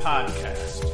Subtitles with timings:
[0.00, 0.84] Podcast.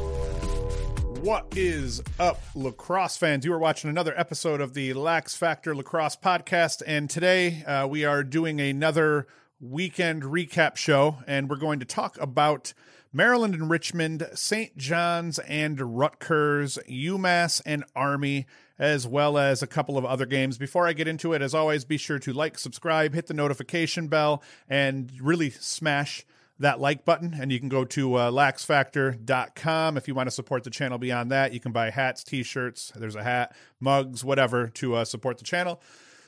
[1.21, 3.45] What is up, lacrosse fans?
[3.45, 8.05] You are watching another episode of the Lax Factor Lacrosse Podcast, and today uh, we
[8.05, 9.27] are doing another
[9.61, 12.73] weekend recap show, and we're going to talk about
[13.13, 14.77] Maryland and Richmond, St.
[14.77, 18.47] John's and Rutgers, UMass and Army,
[18.79, 20.57] as well as a couple of other games.
[20.57, 24.09] Before I get into it, as always, be sure to like, subscribe, hit the notification
[24.09, 26.25] bell, and really smash
[26.59, 27.37] that like button.
[27.39, 31.31] And you can go to uh, laxfactor.com if you want to support the channel beyond
[31.33, 31.53] that.
[31.53, 35.45] You can buy hats, t shirts, there's a hat, mugs, whatever to uh, support the
[35.45, 35.81] channel.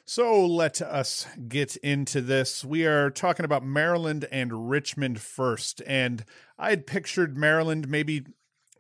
[0.09, 2.65] So let us get into this.
[2.65, 5.83] We are talking about Maryland and Richmond first.
[5.85, 6.25] And
[6.57, 8.25] I had pictured Maryland maybe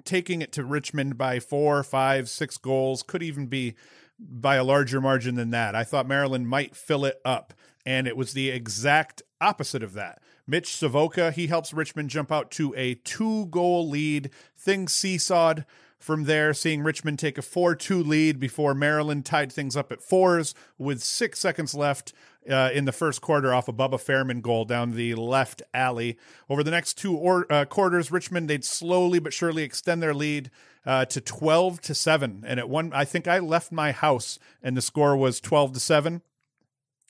[0.04, 3.74] taking it to Richmond by four, five, six goals, could even be
[4.20, 5.74] by a larger margin than that.
[5.74, 7.52] I thought Maryland might fill it up.
[7.84, 10.20] And it was the exact opposite of that.
[10.46, 14.30] Mitch Savoca, he helps Richmond jump out to a two goal lead.
[14.56, 15.64] Things seesawed
[15.98, 20.02] from there, seeing Richmond take a 4 2 lead before Maryland tied things up at
[20.02, 22.12] fours with six seconds left
[22.48, 26.16] uh, in the first quarter off a Bubba Fairman goal down the left alley.
[26.48, 30.50] Over the next two or, uh, quarters, Richmond they'd slowly but surely extend their lead
[30.84, 32.44] uh, to 12 to 7.
[32.46, 35.80] And at one, I think I left my house and the score was 12 to
[35.80, 36.22] 7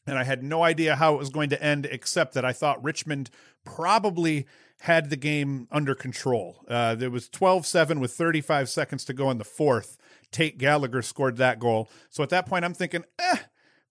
[0.07, 2.83] and I had no idea how it was going to end, except that I thought
[2.83, 3.31] Richmond
[3.65, 4.47] probably
[4.81, 6.65] had the game under control.
[6.69, 9.97] Uh, there was 12 7 with 35 seconds to go in the fourth.
[10.31, 11.89] Tate Gallagher scored that goal.
[12.11, 13.39] So at that point, I'm thinking, eh,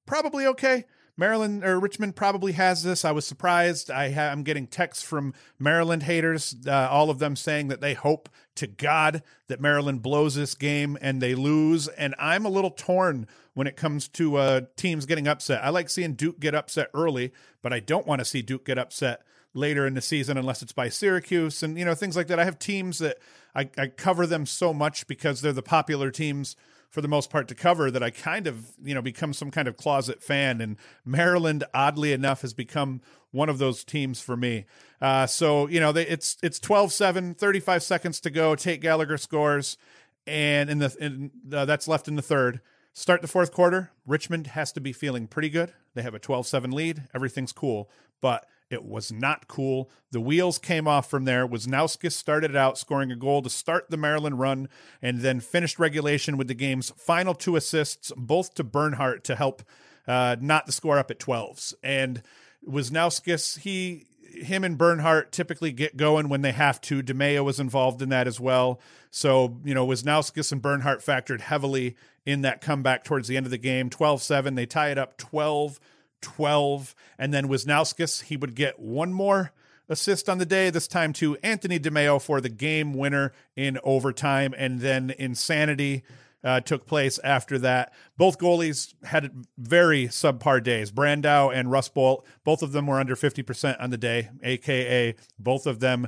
[0.06, 0.86] probably okay.
[1.18, 3.06] Maryland or Richmond probably has this.
[3.06, 3.90] I was surprised.
[3.90, 7.94] I ha- I'm getting texts from Maryland haters, uh, all of them saying that they
[7.94, 11.88] hope to God that Maryland blows this game and they lose.
[11.88, 15.64] And I'm a little torn when it comes to uh, teams getting upset.
[15.64, 18.78] I like seeing Duke get upset early, but I don't want to see Duke get
[18.78, 19.22] upset
[19.54, 22.40] later in the season unless it's by Syracuse and you know things like that.
[22.40, 23.18] I have teams that
[23.56, 26.58] I, I cover them so much because they're the popular teams
[26.96, 29.68] for the most part to cover that I kind of, you know, become some kind
[29.68, 30.62] of closet fan.
[30.62, 33.02] And Maryland, oddly enough, has become
[33.32, 34.64] one of those teams for me.
[35.02, 38.56] Uh, so, you know, they, it's it's 12-7, 35 seconds to go.
[38.56, 39.78] Tate Gallagher scores,
[40.26, 42.62] and in the in, uh, that's left in the third.
[42.94, 43.92] Start the fourth quarter.
[44.08, 45.74] Richmond has to be feeling pretty good.
[45.96, 47.04] They have a 12-7 lead.
[47.14, 47.90] Everything's cool,
[48.22, 49.90] but it was knot cool.
[50.12, 51.48] The wheels came off from there.
[51.48, 54.70] Wisnauskas started out scoring a goal to start the Maryland run
[55.02, 59.64] and then finished regulation with the game's final two assists, both to Bernhardt to help
[60.08, 61.74] uh, not the score up at 12s.
[61.84, 62.22] And
[62.68, 67.02] Wisnauskas, he him and Bernhardt typically get going when they have to.
[67.02, 68.80] DeMeo was involved in that as well.
[69.10, 71.96] So, you know, Wisnauskas and Bernhardt factored heavily
[72.26, 73.90] in that comeback towards the end of the game.
[73.90, 74.56] 12 7.
[74.56, 75.80] They tie it up 12
[76.26, 76.96] 12.
[77.18, 79.52] And then Wisnauskas, he would get one more
[79.88, 84.54] assist on the day, this time to Anthony DeMeo for the game winner in overtime.
[84.58, 86.04] And then Insanity
[86.44, 87.94] uh, took place after that.
[88.18, 90.92] Both goalies had very subpar days.
[90.92, 95.68] Brandow and Russ Bolt, both of them were under 50% on the day, aka both
[95.68, 96.08] of them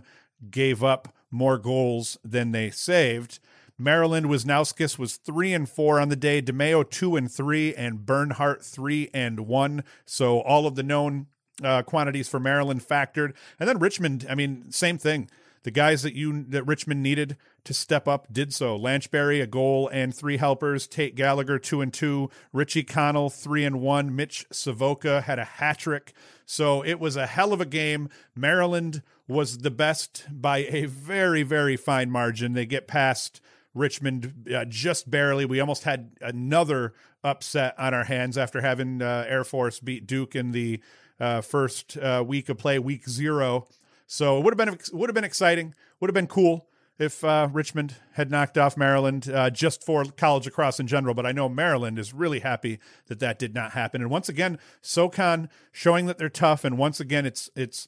[0.49, 3.39] gave up more goals than they saved.
[3.79, 6.41] Maryland Wisnauskas was three and four on the day.
[6.41, 9.83] DeMeo two and three, and Bernhardt three and one.
[10.05, 11.27] So all of the known
[11.63, 14.25] uh, quantities for Maryland factored, and then Richmond.
[14.29, 15.29] I mean, same thing.
[15.63, 17.35] The guys that you that Richmond needed
[17.65, 18.77] to step up did so.
[18.79, 20.87] Lanchbury a goal and three helpers.
[20.87, 22.29] Tate Gallagher two and two.
[22.53, 24.15] Richie Connell three and one.
[24.15, 26.13] Mitch Savoca had a hat trick.
[26.45, 28.09] So it was a hell of a game.
[28.33, 32.53] Maryland was the best by a very very fine margin.
[32.53, 33.41] They get past
[33.77, 35.45] Richmond uh, just barely.
[35.45, 36.93] We almost had another
[37.23, 40.81] upset on our hands after having uh, Air Force beat Duke in the
[41.19, 43.67] uh, first uh, week of play, week zero.
[44.07, 45.73] So it would have been would have been exciting.
[45.99, 46.67] Would have been cool
[46.99, 51.13] if uh, Richmond had knocked off Maryland uh, just for college across in general.
[51.13, 54.01] But I know Maryland is really happy that that did not happen.
[54.01, 56.63] And once again, SoCon showing that they're tough.
[56.63, 57.87] And once again, it's it's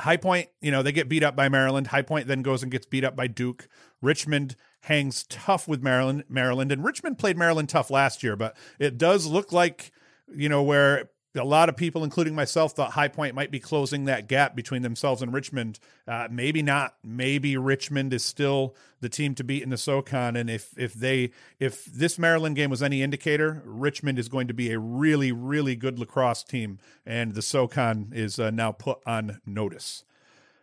[0.00, 1.88] High Point, you know, they get beat up by Maryland.
[1.88, 3.68] High Point then goes and gets beat up by Duke.
[4.00, 6.24] Richmond hangs tough with Maryland.
[6.28, 9.92] Maryland and Richmond played Maryland tough last year, but it does look like
[10.30, 14.04] you know where a lot of people, including myself, thought High Point might be closing
[14.04, 15.78] that gap between themselves and Richmond.
[16.06, 16.96] Uh, maybe not.
[17.04, 20.36] Maybe Richmond is still the team to beat in the SoCon.
[20.36, 24.54] And if if they if this Maryland game was any indicator, Richmond is going to
[24.54, 29.40] be a really really good lacrosse team, and the SoCon is uh, now put on
[29.46, 30.04] notice.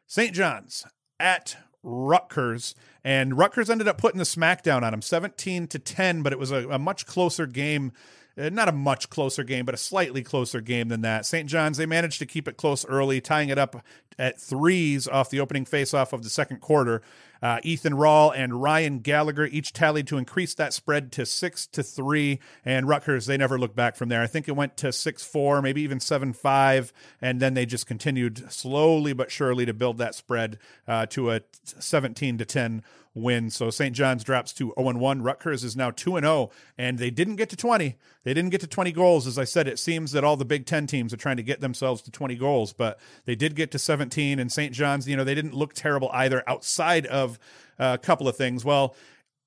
[0.07, 0.33] St.
[0.33, 0.85] John's
[1.19, 6.33] at Rutgers, and Rutgers ended up putting the smackdown on them, seventeen to ten, but
[6.33, 7.93] it was a, a much closer game
[8.37, 11.25] uh, not a much closer game, but a slightly closer game than that.
[11.25, 11.49] St.
[11.49, 13.83] John's, they managed to keep it close early, tying it up
[14.17, 17.01] at threes off the opening faceoff of the second quarter.
[17.41, 21.83] Uh, Ethan Rall and Ryan Gallagher each tallied to increase that spread to six to
[21.83, 22.39] three.
[22.63, 24.21] And Rutgers, they never looked back from there.
[24.21, 27.87] I think it went to six four, maybe even seven five, and then they just
[27.87, 32.83] continued slowly but surely to build that spread uh, to a seventeen to ten
[33.15, 33.49] win.
[33.49, 33.95] So St.
[33.95, 35.21] John's drops to 0 1.
[35.23, 37.95] Rutgers is now 2 0, and they didn't get to 20.
[38.23, 39.25] They didn't get to 20 goals.
[39.25, 41.61] As I said, it seems that all the Big Ten teams are trying to get
[41.61, 44.37] themselves to 20 goals, but they did get to 17.
[44.39, 44.73] And St.
[44.73, 47.39] John's, you know, they didn't look terrible either outside of
[47.79, 48.63] uh, a couple of things.
[48.65, 48.95] Well,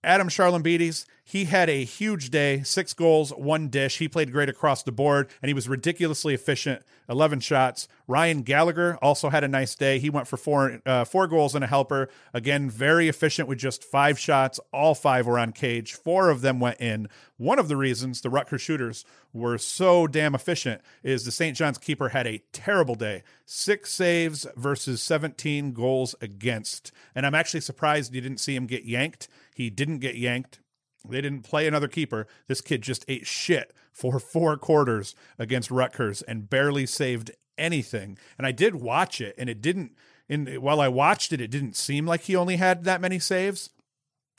[0.05, 3.99] Adam Charalambides, he had a huge day, six goals, one dish.
[3.99, 6.83] He played great across the board, and he was ridiculously efficient.
[7.07, 7.87] Eleven shots.
[8.07, 9.99] Ryan Gallagher also had a nice day.
[9.99, 12.09] He went for four uh, four goals and a helper.
[12.33, 14.59] Again, very efficient with just five shots.
[14.73, 15.93] All five were on cage.
[15.93, 17.09] Four of them went in.
[17.37, 21.57] One of the reasons the Rutgers shooters were so damn efficient is the St.
[21.57, 23.23] John's keeper had a terrible day.
[23.45, 26.91] Six saves versus 17 goals against.
[27.15, 29.29] And I'm actually surprised you didn't see him get yanked.
[29.59, 30.61] He didn't get yanked.
[31.07, 32.29] They didn't play another keeper.
[32.47, 38.17] This kid just ate shit for four quarters against Rutgers and barely saved anything.
[38.39, 39.97] And I did watch it, and it didn't.
[40.29, 43.71] In while I watched it, it didn't seem like he only had that many saves,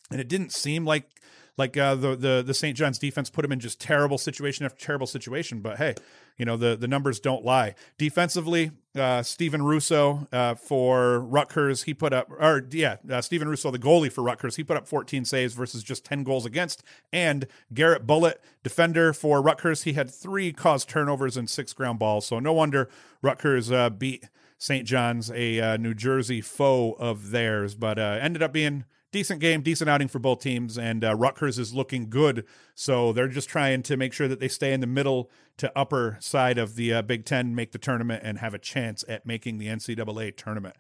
[0.10, 1.10] and it didn't seem like
[1.58, 2.78] like uh, the the the St.
[2.78, 5.60] John's defense put him in just terrible situation after terrible situation.
[5.60, 5.96] But hey,
[6.38, 7.76] you know the the numbers don't lie.
[7.98, 13.72] Defensively, uh, Stephen Russo uh, for Rutgers, he put up, or yeah, uh, Stephen Russo,
[13.72, 16.84] the goalie for Rutgers, he put up 14 saves versus just 10 goals against.
[17.12, 22.28] And Garrett Bullet, defender for Rutgers, he had three caused turnovers and six ground balls.
[22.28, 22.90] So no wonder
[23.22, 24.26] Rutgers uh, beat
[24.58, 24.86] St.
[24.86, 29.62] John's, a uh, New Jersey foe of theirs, but uh, ended up being decent game,
[29.62, 32.46] decent outing for both teams, and uh, Rutgers is looking good.
[32.76, 36.18] So they're just trying to make sure that they stay in the middle to upper
[36.20, 39.58] side of the uh, Big Ten, make the tournament, and have a chance at making
[39.58, 40.76] the NCAA tournament.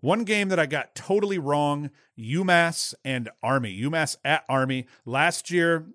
[0.00, 3.80] One game that I got totally wrong UMass and Army.
[3.80, 4.86] UMass at Army.
[5.04, 5.86] Last year,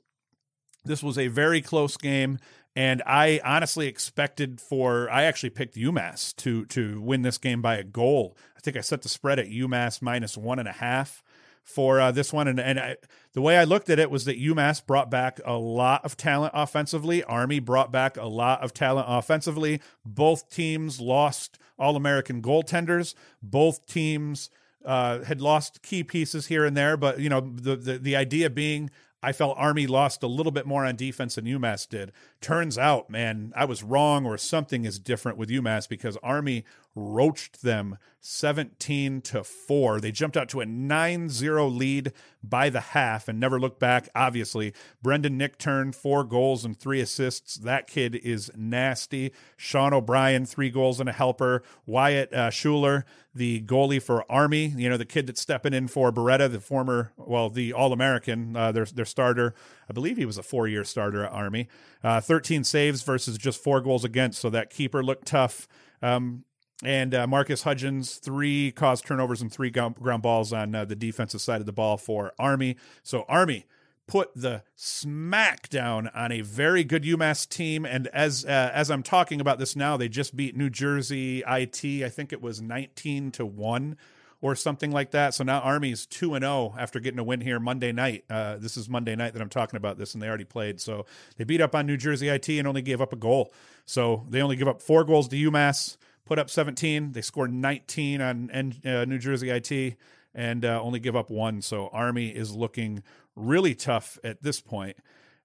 [0.84, 2.40] this was a very close game.
[2.76, 7.76] And I honestly expected for I actually picked UMass to to win this game by
[7.76, 8.38] a goal.
[8.56, 11.22] I think I set the spread at UMass minus one and a half
[11.64, 12.48] for uh, this one.
[12.48, 12.98] And, and I,
[13.34, 16.54] the way I looked at it was that UMass brought back a lot of talent
[16.56, 17.24] offensively.
[17.24, 19.82] Army brought back a lot of talent offensively.
[20.06, 23.16] Both teams lost All American goaltenders.
[23.42, 24.50] Both teams
[24.86, 26.98] uh, had lost key pieces here and there.
[26.98, 28.90] But, you know, the, the, the idea being
[29.24, 32.12] I felt Army lost a little bit more on defense than UMass did.
[32.42, 36.66] Turns out, man, I was wrong or something is different with UMass because Army
[36.96, 40.00] roached them 17 to 4.
[40.00, 42.12] They jumped out to a 9-0 lead
[42.44, 44.10] by the half and never looked back.
[44.14, 47.56] Obviously, Brendan Nichtern 4 goals and 3 assists.
[47.56, 49.32] That kid is nasty.
[49.58, 51.64] Sean O'Brien, 3 goals and a helper.
[51.86, 56.12] Wyatt uh, Schuler, the goalie for Army, you know, the kid that's stepping in for
[56.12, 59.56] Barretto, the former, well, the All-American, uh, their, their starter.
[59.90, 61.70] I believe he was a four-year starter at Army.
[62.04, 65.68] Uh, 13 saves versus just 4 goals against, so that keeper looked tough.
[66.02, 66.46] Um,
[66.82, 71.42] and uh, Marcus Hudgens, three caused turnovers and three ground, balls on uh, the defensive
[71.42, 72.78] side of the ball for Army.
[73.04, 73.66] So Army
[74.08, 77.86] put the smack down on a very good UMass team.
[77.86, 81.84] And as uh, as I'm talking about this now, they just beat New Jersey IT.
[81.84, 83.98] I think it was 19 to one
[84.42, 85.34] or something like that.
[85.34, 88.26] So now Army's two and zero oh after getting a win here Monday night.
[88.30, 90.82] Uh, this is Monday night that I'm talking about this, and they already played.
[90.82, 91.06] So
[91.38, 93.54] they beat up on New Jersey IT and only gave up a goal.
[93.86, 95.98] So they only give up four goals to UMass
[96.32, 97.12] put up 17.
[97.12, 98.50] They scored 19 on
[98.86, 99.98] uh, New Jersey IT
[100.34, 101.62] and uh, only give up one.
[101.62, 103.04] So Army is looking
[103.36, 104.96] really tough at this point.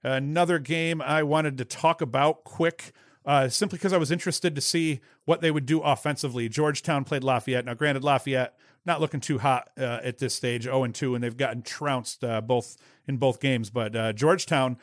[0.05, 2.93] Another game I wanted to talk about quick.
[3.25, 6.49] Uh, simply because I was interested to see what they would do offensively.
[6.49, 7.65] Georgetown played Lafayette.
[7.65, 8.57] Now, granted, Lafayette
[8.87, 12.23] not looking too hot uh, at this stage, 0 and 2, and they've gotten trounced
[12.25, 12.77] uh, both
[13.07, 13.71] in both games.
[13.71, 14.79] But uh, Georgetown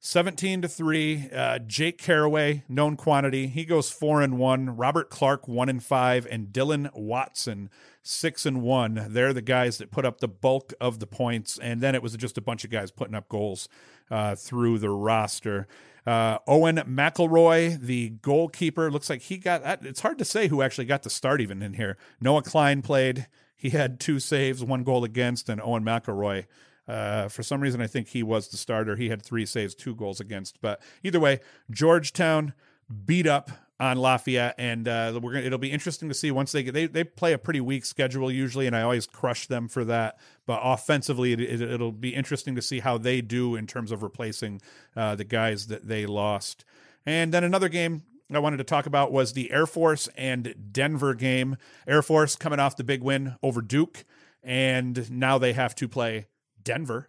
[0.00, 5.48] 17 to 3 uh, jake carraway known quantity he goes 4 and 1 robert clark
[5.48, 7.68] 1 and 5 and dylan watson
[8.04, 11.80] 6 and 1 they're the guys that put up the bulk of the points and
[11.80, 13.68] then it was just a bunch of guys putting up goals
[14.08, 15.66] uh, through the roster
[16.06, 19.84] Uh, Owen McElroy, the goalkeeper, looks like he got.
[19.84, 21.98] It's hard to say who actually got the start even in here.
[22.18, 23.26] Noah Klein played.
[23.58, 26.46] He had two saves, one goal against, and Owen McElroy.
[26.86, 28.96] Uh, for some reason, I think he was the starter.
[28.96, 30.60] He had three saves, two goals against.
[30.62, 32.54] But either way, Georgetown
[33.04, 33.50] beat up
[33.80, 36.86] on Lafayette, and uh, we're gonna, it'll be interesting to see once they get they
[36.86, 40.18] they play a pretty weak schedule usually, and I always crush them for that.
[40.46, 44.02] But offensively, it, will it, be interesting to see how they do in terms of
[44.02, 44.62] replacing
[44.96, 46.64] uh, the guys that they lost.
[47.04, 48.02] And then another game
[48.36, 51.56] I wanted to talk about was the Air Force and Denver game.
[51.86, 54.04] Air Force coming off the big win over Duke,
[54.42, 56.26] and now they have to play
[56.62, 57.08] Denver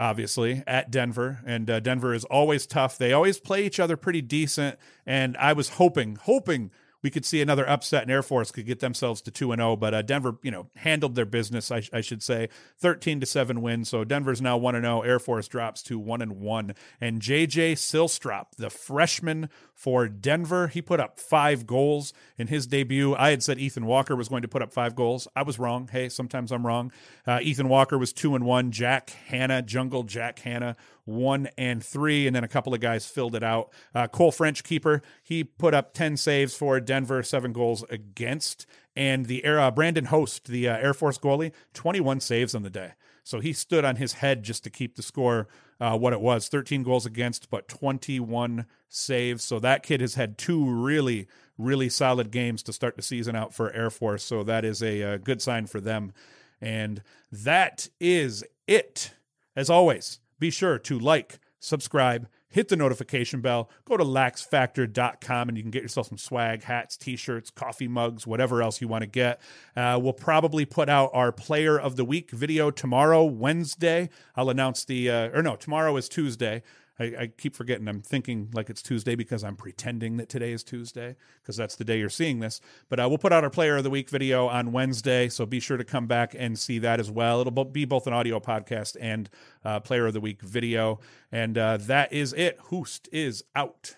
[0.00, 2.96] obviously at Denver, and uh, Denver is always tough.
[2.96, 6.70] They always play each other pretty decent, and I was hoping, hoping
[7.02, 9.76] we could see another upset and Air Force could get themselves to 2 and 0,
[9.76, 12.48] but uh, Denver, you know, handled their business, I, I, should say.
[12.78, 13.84] 13 to 7 win.
[13.84, 15.02] So Denver's now 1 and 0.
[15.02, 16.74] Air Force drops to 1 and 1.
[17.00, 23.14] And JJ Sillstrop, the freshman for Denver, he put up 5 goals in his debut.
[23.14, 25.26] I had said Ethan Walker was going to put up 5 goals.
[25.34, 25.88] I was wrong.
[25.90, 26.92] Hey, sometimes I'm wrong.
[27.26, 28.72] Uh, Ethan Walker was 2 and 1.
[28.72, 30.76] Jack Hanna, Jungle Jack Hanna
[31.10, 33.72] one and three, and then a couple of guys filled it out.
[33.94, 38.66] Uh, Cole French, keeper, he put up 10 saves for Denver, seven goals against.
[38.96, 42.92] And the uh, Brandon Host, the uh, Air Force goalie, 21 saves on the day.
[43.22, 45.46] So he stood on his head just to keep the score
[45.80, 49.44] uh, what it was 13 goals against, but 21 saves.
[49.44, 53.54] So that kid has had two really, really solid games to start the season out
[53.54, 54.24] for Air Force.
[54.24, 56.12] So that is a, a good sign for them.
[56.60, 59.14] And that is it.
[59.56, 65.56] As always, be sure to like, subscribe, hit the notification bell, go to laxfactor.com and
[65.56, 69.02] you can get yourself some swag, hats, t shirts, coffee mugs, whatever else you want
[69.02, 69.40] to get.
[69.76, 74.10] Uh, we'll probably put out our player of the week video tomorrow, Wednesday.
[74.34, 76.62] I'll announce the, uh, or no, tomorrow is Tuesday.
[77.00, 77.88] I, I, keep forgetting.
[77.88, 81.84] I'm thinking like it's Tuesday because I'm pretending that today is Tuesday because that's the
[81.84, 82.60] day you're seeing this.
[82.90, 85.60] But uh, we'll put out our Player of the Week video on Wednesday, so be
[85.60, 87.40] sure to come back and see that as well.
[87.40, 89.30] It'll be both an audio podcast and
[89.64, 91.00] uh, Player of the Week video.
[91.32, 92.58] And uh, that is it.
[92.64, 93.96] Hoost is out.